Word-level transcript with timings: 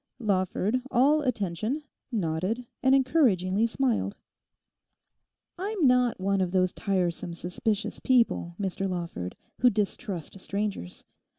Lawford, 0.17 0.81
all 0.89 1.21
attention, 1.21 1.83
nodded, 2.11 2.65
and 2.81 2.95
encouragingly 2.95 3.67
smiled. 3.67 4.17
'I'm 5.59 5.85
not 5.85 6.19
one 6.19 6.41
of 6.41 6.51
those 6.51 6.73
tiresome, 6.73 7.35
suspicious 7.35 7.99
people, 7.99 8.55
Mr 8.59 8.89
Lawford, 8.89 9.35
who 9.59 9.69
distrust 9.69 10.39
strangers. 10.39 11.05